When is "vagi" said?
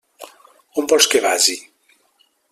1.25-1.57